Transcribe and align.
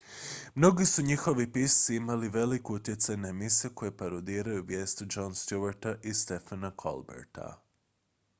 mnogi 0.55 0.85
su 0.85 1.01
njihovi 1.01 1.51
pisci 1.51 1.95
imali 1.97 2.29
velik 2.29 2.69
utjecaj 2.69 3.17
na 3.17 3.29
emisije 3.29 3.71
koje 3.75 3.97
parodiraju 3.97 4.63
vijesti 4.67 5.05
jona 5.15 5.29
stewarta 5.43 5.95
i 6.03 6.13
stephena 6.13 6.73
colberta 6.83 7.57